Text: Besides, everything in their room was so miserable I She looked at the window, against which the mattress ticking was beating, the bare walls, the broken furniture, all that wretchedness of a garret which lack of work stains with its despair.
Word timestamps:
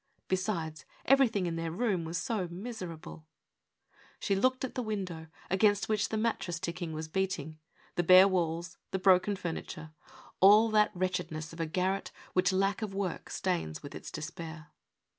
Besides, 0.27 0.83
everything 1.05 1.45
in 1.45 1.57
their 1.57 1.69
room 1.69 2.05
was 2.05 2.17
so 2.17 2.47
miserable 2.49 3.27
I 3.91 3.95
She 4.19 4.35
looked 4.35 4.65
at 4.65 4.73
the 4.73 4.81
window, 4.81 5.27
against 5.47 5.89
which 5.89 6.09
the 6.09 6.17
mattress 6.17 6.59
ticking 6.59 6.91
was 6.93 7.07
beating, 7.07 7.59
the 7.93 8.01
bare 8.01 8.27
walls, 8.27 8.79
the 8.89 8.97
broken 8.97 9.35
furniture, 9.35 9.91
all 10.39 10.71
that 10.71 10.89
wretchedness 10.95 11.53
of 11.53 11.59
a 11.59 11.67
garret 11.67 12.11
which 12.33 12.51
lack 12.51 12.81
of 12.81 12.95
work 12.95 13.29
stains 13.29 13.83
with 13.83 13.93
its 13.93 14.09
despair. 14.09 14.71